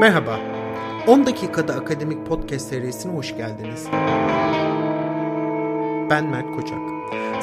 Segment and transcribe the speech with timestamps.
[0.00, 0.40] Merhaba,
[1.06, 3.86] 10 dakikada akademik podcast serisine hoş geldiniz.
[6.10, 6.78] Ben Mert Koçak.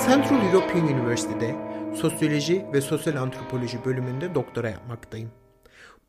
[0.07, 1.55] Central European University'de
[1.95, 5.31] Sosyoloji ve Sosyal Antropoloji bölümünde doktora yapmaktayım.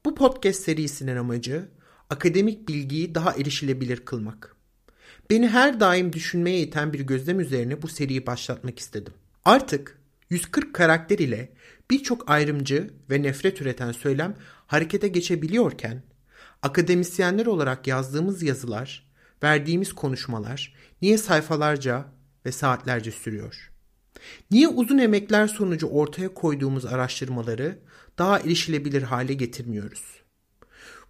[0.05, 1.69] Bu podcast serisinin amacı
[2.11, 4.57] akademik bilgiyi daha erişilebilir kılmak.
[5.31, 9.13] Beni her daim düşünmeye iten bir gözlem üzerine bu seriyi başlatmak istedim.
[9.45, 9.99] Artık
[10.31, 11.53] 140 karakter ile
[11.93, 16.03] birçok ayrımcı ve nefret üreten söylem harekete geçebiliyorken,
[16.63, 19.09] akademisyenler olarak yazdığımız yazılar,
[19.43, 22.05] verdiğimiz konuşmalar niye sayfalarca
[22.47, 23.73] ve saatlerce sürüyor?
[24.51, 27.79] Niye uzun emekler sonucu ortaya koyduğumuz araştırmaları
[28.19, 30.05] daha erişilebilir hale getirmiyoruz?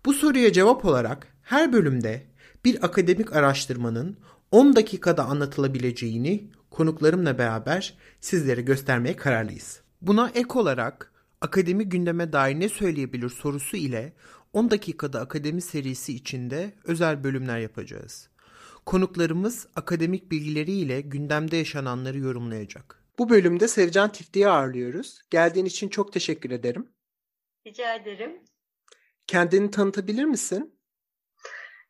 [0.04, 2.26] Bu soruya cevap olarak her bölümde
[2.64, 4.16] bir akademik araştırmanın
[4.50, 9.81] 10 dakikada anlatılabileceğini konuklarımla beraber sizlere göstermeye kararlıyız.
[10.02, 14.12] Buna ek olarak akademi gündeme dair ne söyleyebilir sorusu ile
[14.52, 18.30] 10 dakikada akademi serisi içinde özel bölümler yapacağız.
[18.86, 23.04] Konuklarımız akademik bilgileriyle gündemde yaşananları yorumlayacak.
[23.18, 25.22] Bu bölümde Sevcan Tifti'yi ağırlıyoruz.
[25.30, 26.88] Geldiğin için çok teşekkür ederim.
[27.66, 28.42] Rica ederim.
[29.26, 30.78] Kendini tanıtabilir misin?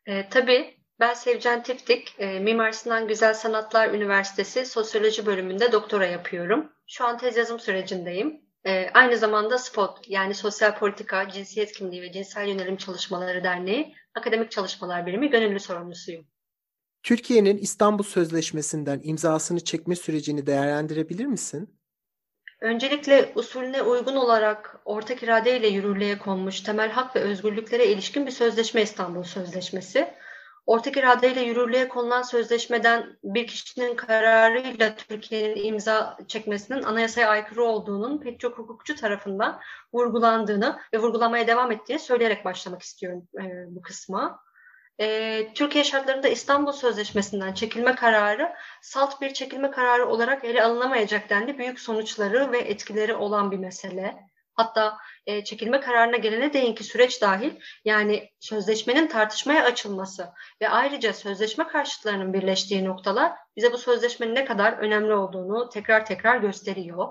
[0.06, 0.81] E, tabii.
[1.02, 6.72] Ben Sevcan Tiftik, e, Mimar Sinan Güzel Sanatlar Üniversitesi Sosyoloji bölümünde doktora yapıyorum.
[6.86, 8.40] Şu an tez yazım sürecindeyim.
[8.64, 14.50] E, aynı zamanda SPOT yani Sosyal Politika, Cinsiyet Kimliği ve Cinsel Yönelim Çalışmaları Derneği Akademik
[14.50, 16.26] Çalışmalar Birimi gönüllü sorumlusuyum.
[17.02, 21.78] Türkiye'nin İstanbul Sözleşmesi'nden imzasını çekme sürecini değerlendirebilir misin?
[22.60, 28.82] Öncelikle usulüne uygun olarak ortak iradeyle yürürlüğe konmuş temel hak ve özgürlüklere ilişkin bir sözleşme
[28.82, 30.22] İstanbul Sözleşmesi.
[30.66, 38.40] Ortak iradeyle yürürlüğe konulan sözleşmeden bir kişinin kararıyla Türkiye'nin imza çekmesinin anayasaya aykırı olduğunun pek
[38.40, 39.60] çok hukukçu tarafından
[39.92, 44.40] vurgulandığını ve vurgulamaya devam ettiğini söyleyerek başlamak istiyorum e, bu kısma.
[45.00, 48.52] E, Türkiye şartlarında İstanbul Sözleşmesi'nden çekilme kararı
[48.82, 54.16] salt bir çekilme kararı olarak ele alınamayacak denli büyük sonuçları ve etkileri olan bir mesele.
[54.54, 57.50] Hatta e, çekilme kararına gelene değinki süreç dahil
[57.84, 60.28] yani sözleşmenin tartışmaya açılması
[60.62, 66.36] ve ayrıca sözleşme karşıtlarının birleştiği noktalar bize bu sözleşmenin ne kadar önemli olduğunu tekrar tekrar
[66.36, 67.08] gösteriyor.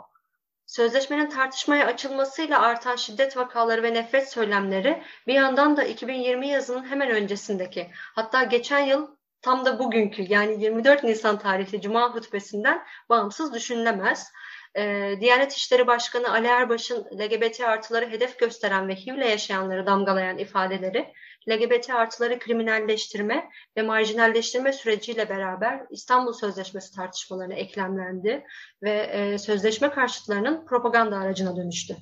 [0.66, 7.10] Sözleşmenin tartışmaya açılmasıyla artan şiddet vakaları ve nefret söylemleri bir yandan da 2020 yazının hemen
[7.10, 9.08] öncesindeki hatta geçen yıl
[9.42, 14.32] tam da bugünkü yani 24 Nisan tarihli Cuma hutbesinden bağımsız düşünülemez.
[14.78, 21.14] Ee, Diyanet İşleri Başkanı Ali Erbaş'ın LGBT artıları hedef gösteren ve HIV'le yaşayanları damgalayan ifadeleri
[21.50, 28.44] LGBT artıları kriminalleştirme ve marjinalleştirme süreciyle beraber İstanbul Sözleşmesi tartışmalarına eklemlendi
[28.84, 31.96] ve e, sözleşme karşıtlarının propaganda aracına dönüştü.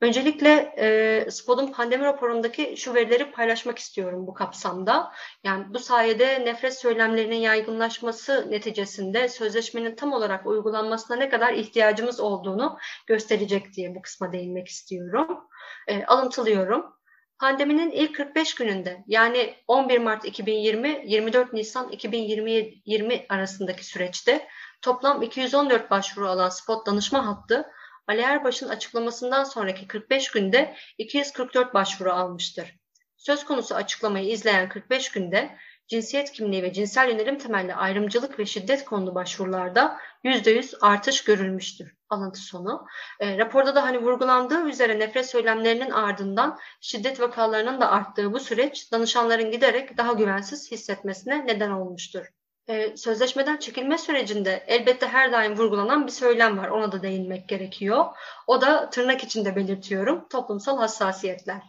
[0.00, 5.12] Öncelikle e, SPOD'un pandemi raporundaki şu verileri paylaşmak istiyorum bu kapsamda.
[5.44, 12.78] Yani bu sayede nefret söylemlerinin yaygınlaşması neticesinde sözleşmenin tam olarak uygulanmasına ne kadar ihtiyacımız olduğunu
[13.06, 15.40] gösterecek diye bu kısma değinmek istiyorum.
[15.88, 16.96] E, alıntılıyorum.
[17.38, 24.48] Pandeminin ilk 45 gününde yani 11 Mart 2020 24 Nisan 2020 arasındaki süreçte
[24.82, 27.66] toplam 214 başvuru alan spot danışma hattı
[28.06, 32.76] Ali Erbaş'ın açıklamasından sonraki 45 günde 244 başvuru almıştır.
[33.16, 35.56] Söz konusu açıklamayı izleyen 45 günde
[35.88, 41.94] cinsiyet kimliği ve cinsel yönelim temelli ayrımcılık ve şiddet konulu başvurularda %100 artış görülmüştür.
[42.10, 42.86] Alıntı sonu.
[43.20, 48.92] E, raporda da hani vurgulandığı üzere nefret söylemlerinin ardından şiddet vakalarının da arttığı bu süreç
[48.92, 52.26] danışanların giderek daha güvensiz hissetmesine neden olmuştur.
[52.68, 56.68] Ee, sözleşmeden çekilme sürecinde elbette her daim vurgulanan bir söylem var.
[56.68, 58.04] Ona da değinmek gerekiyor.
[58.46, 61.62] O da tırnak içinde belirtiyorum toplumsal hassasiyetler.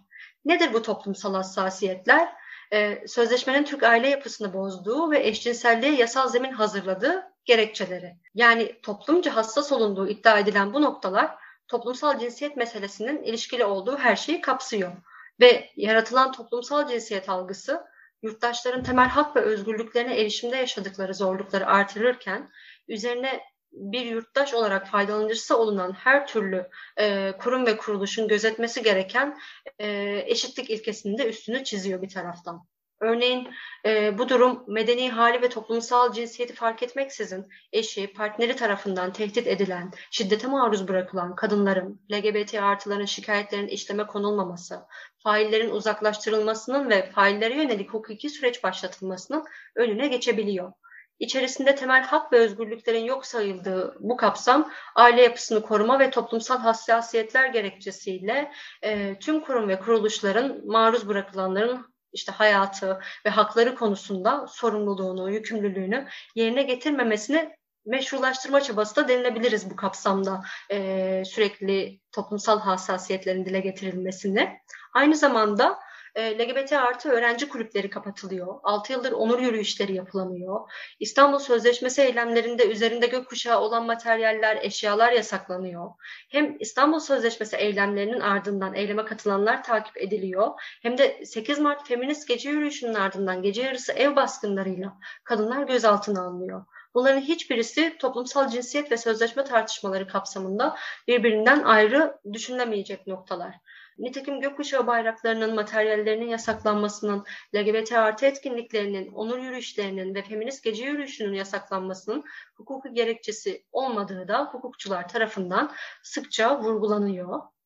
[0.45, 2.33] Nedir bu toplumsal hassasiyetler?
[2.73, 8.15] Ee, sözleşmenin Türk aile yapısını bozduğu ve eşcinselliğe yasal zemin hazırladığı gerekçeleri.
[8.35, 11.35] Yani toplumca hassas olunduğu iddia edilen bu noktalar
[11.67, 14.91] toplumsal cinsiyet meselesinin ilişkili olduğu her şeyi kapsıyor.
[15.39, 17.83] Ve yaratılan toplumsal cinsiyet algısı
[18.21, 22.51] yurttaşların temel hak ve özgürlüklerine erişimde yaşadıkları zorlukları artırırken
[22.87, 23.41] üzerine
[23.71, 29.37] bir yurttaş olarak faydalanıcısı olunan her türlü e, kurum ve kuruluşun gözetmesi gereken
[29.79, 32.67] e, eşitlik ilkesini de üstünü çiziyor bir taraftan.
[32.99, 33.49] Örneğin
[33.85, 39.91] e, bu durum medeni hali ve toplumsal cinsiyeti fark etmeksizin eşi, partneri tarafından tehdit edilen,
[40.11, 44.79] şiddete maruz bırakılan kadınların, LGBT artıların şikayetlerinin işleme konulmaması,
[45.23, 49.45] faillerin uzaklaştırılmasının ve faillere yönelik hukuki süreç başlatılmasının
[49.75, 50.73] önüne geçebiliyor.
[51.19, 57.49] İçerisinde temel hak ve özgürlüklerin yok sayıldığı bu kapsam aile yapısını koruma ve toplumsal hassasiyetler
[57.49, 58.51] gerekçesiyle
[58.81, 66.63] e, tüm kurum ve kuruluşların maruz bırakılanların işte hayatı ve hakları konusunda sorumluluğunu, yükümlülüğünü yerine
[66.63, 74.57] getirmemesini meşrulaştırma çabası da denilebiliriz bu kapsamda e, sürekli toplumsal hassasiyetlerin dile getirilmesini.
[74.93, 75.79] Aynı zamanda
[76.17, 78.55] LGBT artı öğrenci kulüpleri kapatılıyor.
[78.63, 80.71] 6 yıldır onur yürüyüşleri yapılamıyor.
[80.99, 85.91] İstanbul Sözleşmesi eylemlerinde üzerinde gökkuşağı olan materyaller, eşyalar yasaklanıyor.
[86.29, 90.51] Hem İstanbul Sözleşmesi eylemlerinin ardından eyleme katılanlar takip ediliyor.
[90.81, 94.93] Hem de 8 Mart Feminist Gece Yürüyüşü'nün ardından gece yarısı ev baskınlarıyla
[95.23, 96.65] kadınlar gözaltına alınıyor.
[96.93, 100.75] Bunların hiçbirisi toplumsal cinsiyet ve sözleşme tartışmaları kapsamında
[101.07, 103.55] birbirinden ayrı düşünülemeyecek noktalar.
[103.97, 112.23] Nitekim gökkuşağı bayraklarının materyallerinin yasaklanmasının, LGBT artı etkinliklerinin, onur yürüyüşlerinin ve feminist gece yürüyüşünün yasaklanmasının
[112.55, 115.71] hukuki gerekçesi olmadığı da hukukçular tarafından
[116.03, 117.56] sıkça vurgulanıyor.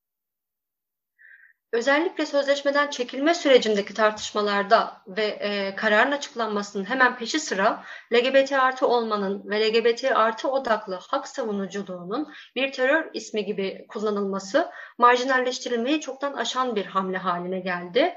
[1.72, 7.84] Özellikle sözleşmeden çekilme sürecindeki tartışmalarda ve e, kararın açıklanmasının hemen peşi sıra
[8.14, 16.02] LGBT artı olmanın ve LGBT artı odaklı hak savunuculuğunun bir terör ismi gibi kullanılması marjinalleştirilmeyi
[16.02, 18.14] çoktan aşan bir hamle haline geldi.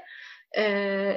[0.57, 0.61] E,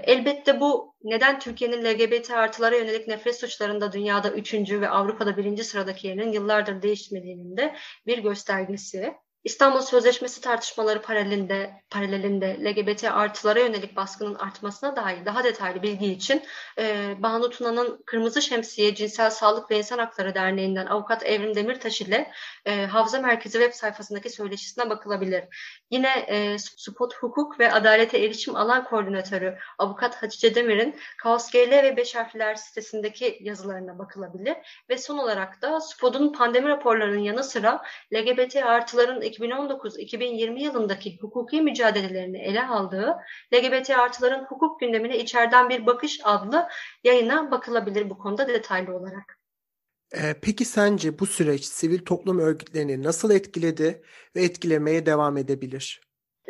[0.04, 6.06] elbette bu neden Türkiye'nin LGBT artılara yönelik nefret suçlarında dünyada üçüncü ve Avrupa'da birinci sıradaki
[6.06, 7.74] yerinin yıllardır değişmediğinin de
[8.06, 9.14] bir göstergesi.
[9.44, 16.42] İstanbul Sözleşmesi tartışmaları paralelinde, paralelinde LGBT artılara yönelik baskının artmasına dair daha detaylı bilgi için
[16.78, 22.32] e, Banu Tuna'nın Kırmızı Şemsiye Cinsel Sağlık ve İnsan Hakları Derneği'nden avukat Evrim Demirtaş ile
[22.64, 25.44] e, Hafıza Merkezi web sayfasındaki söyleşisine bakılabilir.
[25.90, 31.96] Yine e, Spot Hukuk ve Adalete Erişim Alan Koordinatörü Avukat Hatice Demir'in Kaos GL ve
[31.96, 34.56] Beş Harfler sitesindeki yazılarına bakılabilir.
[34.90, 37.82] Ve son olarak da Spot'un pandemi raporlarının yanı sıra
[38.14, 43.16] LGBT artıların 2019-2020 yılındaki hukuki mücadelelerini ele aldığı
[43.54, 46.68] LGBT artıların hukuk gündemine içeriden bir bakış adlı
[47.04, 49.38] yayına bakılabilir bu konuda detaylı olarak.
[50.12, 54.02] Ee, peki sence bu süreç sivil toplum örgütlerini nasıl etkiledi
[54.36, 56.00] ve etkilemeye devam edebilir?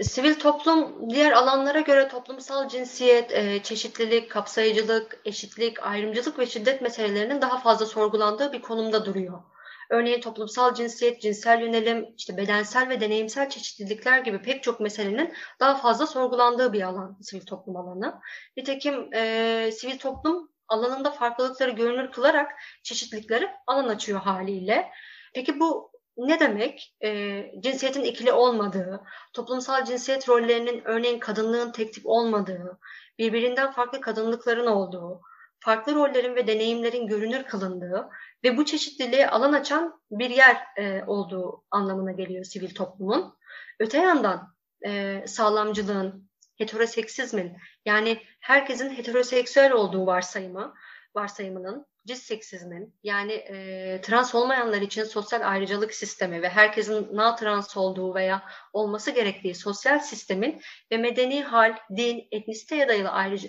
[0.02, 7.40] Sivil toplum diğer alanlara göre toplumsal cinsiyet, e, çeşitlilik, kapsayıcılık, eşitlik, ayrımcılık ve şiddet meselelerinin
[7.40, 9.42] daha fazla sorgulandığı bir konumda duruyor.
[9.90, 15.74] Örneğin toplumsal cinsiyet, cinsel yönelim, işte bedensel ve deneyimsel çeşitlilikler gibi pek çok meselenin daha
[15.74, 18.20] fazla sorgulandığı bir alan sivil toplum alanı.
[18.56, 22.52] Nitekim e, sivil toplum alanında farklılıkları görünür kılarak
[22.82, 24.90] çeşitlilikleri alan açıyor haliyle.
[25.34, 26.96] Peki bu ne demek?
[27.04, 29.00] E, cinsiyetin ikili olmadığı,
[29.32, 32.78] toplumsal cinsiyet rollerinin örneğin kadınlığın tek tip olmadığı,
[33.18, 35.20] birbirinden farklı kadınlıkların olduğu,
[35.60, 38.08] farklı rollerin ve deneyimlerin görünür kılındığı
[38.44, 43.38] ve bu çeşitliliğe alan açan bir yer e, olduğu anlamına geliyor sivil toplumun.
[43.80, 44.54] Öte yandan
[44.86, 46.28] e, sağlamcılığın,
[46.58, 50.74] heteroseksizmin yani herkesin heteroseksüel olduğu varsayımı,
[51.14, 57.76] varsayımının, cis seksizmin yani e, trans olmayanlar için sosyal ayrıcalık sistemi ve herkesin na trans
[57.76, 60.60] olduğu veya olması gerektiği sosyal sistemin
[60.92, 63.48] ve medeni hal, din, etnisiteye dayalı ayrıcı,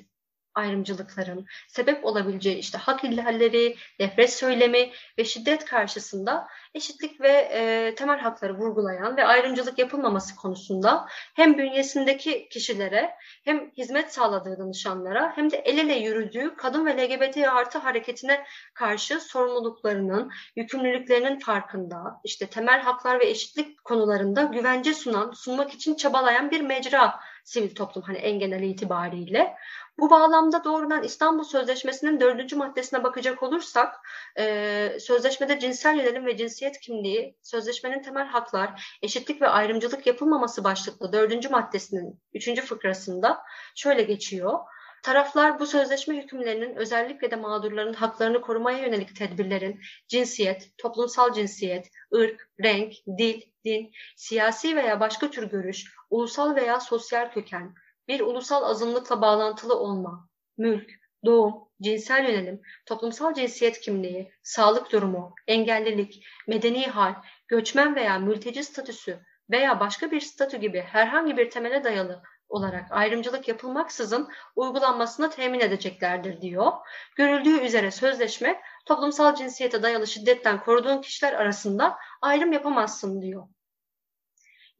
[0.59, 8.19] ayrımcılıkların sebep olabileceği işte hak ihlalleri, nefret söylemi ve şiddet karşısında eşitlik ve e, temel
[8.19, 13.11] hakları vurgulayan ve ayrımcılık yapılmaması konusunda hem bünyesindeki kişilere
[13.43, 19.19] hem hizmet sağladığı danışanlara hem de el ele yürüdüğü kadın ve LGBT artı hareketine karşı
[19.19, 26.61] sorumluluklarının, yükümlülüklerinin farkında, işte temel haklar ve eşitlik konularında güvence sunan, sunmak için çabalayan bir
[26.61, 29.55] mecra sivil toplum hani en genel itibariyle.
[30.01, 33.95] Bu bağlamda doğrudan İstanbul Sözleşmesi'nin dördüncü maddesine bakacak olursak,
[34.37, 41.13] e, sözleşmede cinsel yönelim ve cinsiyet kimliği, sözleşmenin temel haklar, eşitlik ve ayrımcılık yapılmaması başlıklı
[41.13, 43.39] dördüncü maddesinin üçüncü fıkrasında
[43.75, 44.59] şöyle geçiyor.
[45.03, 52.49] Taraflar bu sözleşme hükümlerinin özellikle de mağdurların haklarını korumaya yönelik tedbirlerin cinsiyet, toplumsal cinsiyet, ırk,
[52.63, 57.73] renk, dil, din, siyasi veya başka tür görüş, ulusal veya sosyal köken,
[58.09, 60.89] bir ulusal azınlıkla bağlantılı olma, mülk,
[61.25, 67.13] doğum, cinsel yönelim, toplumsal cinsiyet kimliği, sağlık durumu, engellilik, medeni hal,
[67.47, 73.47] göçmen veya mülteci statüsü veya başka bir statü gibi herhangi bir temele dayalı olarak ayrımcılık
[73.47, 76.71] yapılmaksızın uygulanmasını temin edeceklerdir diyor.
[77.15, 83.47] Görüldüğü üzere sözleşme toplumsal cinsiyete dayalı şiddetten koruduğun kişiler arasında ayrım yapamazsın diyor.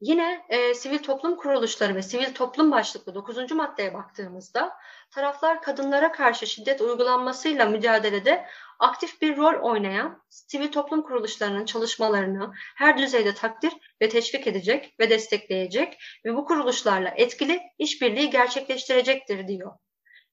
[0.00, 3.52] Yine e, sivil toplum kuruluşları ve sivil toplum başlıklı 9.
[3.52, 4.72] maddeye baktığımızda
[5.10, 8.46] taraflar kadınlara karşı şiddet uygulanmasıyla mücadelede
[8.78, 15.10] aktif bir rol oynayan sivil toplum kuruluşlarının çalışmalarını her düzeyde takdir ve teşvik edecek ve
[15.10, 19.72] destekleyecek ve bu kuruluşlarla etkili işbirliği gerçekleştirecektir diyor.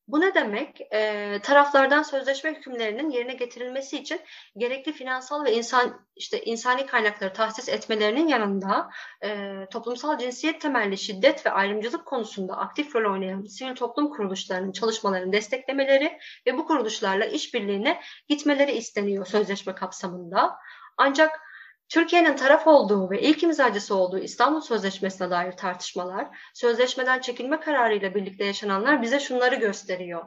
[0.07, 0.81] Bu ne demek?
[0.93, 4.19] E, taraflardan sözleşme hükümlerinin yerine getirilmesi için
[4.57, 8.89] gerekli finansal ve insan işte insani kaynakları tahsis etmelerinin yanında
[9.23, 15.33] e, toplumsal cinsiyet temelli şiddet ve ayrımcılık konusunda aktif rol oynayan sivil toplum kuruluşlarının çalışmalarını
[15.33, 20.55] desteklemeleri ve bu kuruluşlarla işbirliğine gitmeleri isteniyor sözleşme kapsamında.
[20.97, 21.46] Ancak
[21.89, 28.45] Türkiye'nin taraf olduğu ve ilk imzacısı olduğu İstanbul Sözleşmesi'ne dair tartışmalar, sözleşmeden çekilme kararıyla birlikte
[28.45, 30.25] yaşananlar bize şunları gösteriyor.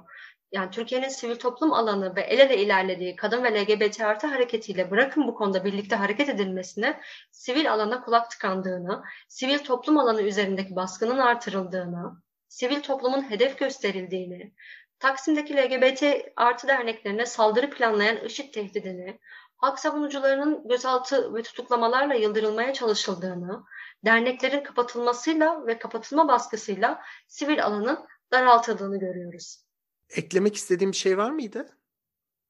[0.52, 5.26] Yani Türkiye'nin sivil toplum alanı ve el ele ilerlediği kadın ve LGBT artı hareketiyle bırakın
[5.26, 7.00] bu konuda birlikte hareket edilmesine
[7.30, 14.52] sivil alana kulak tıkandığını, sivil toplum alanı üzerindeki baskının artırıldığını, sivil toplumun hedef gösterildiğini,
[15.00, 16.02] Taksim'deki LGBT
[16.36, 19.18] artı derneklerine saldırı planlayan IŞİD tehdidini,
[19.60, 23.64] hak savunucularının gözaltı ve tutuklamalarla yıldırılmaya çalışıldığını,
[24.04, 27.98] derneklerin kapatılmasıyla ve kapatılma baskısıyla sivil alanın
[28.32, 29.64] daraltıldığını görüyoruz.
[30.10, 31.76] Eklemek istediğim bir şey var mıydı?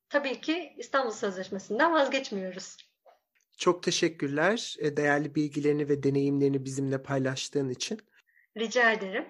[0.09, 2.77] Tabii ki İstanbul Sözleşmesi'nden vazgeçmiyoruz.
[3.57, 8.01] Çok teşekkürler e, değerli bilgilerini ve deneyimlerini bizimle paylaştığın için.
[8.57, 9.25] Rica ederim.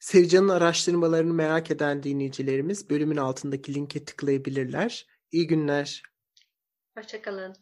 [0.00, 5.06] Sevcan'ın araştırmalarını merak eden dinleyicilerimiz bölümün altındaki linke tıklayabilirler.
[5.32, 6.02] İyi günler.
[6.98, 7.56] Hoşçakalın.